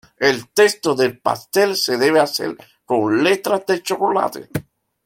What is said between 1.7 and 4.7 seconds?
se debe hacer con letras de chocolate.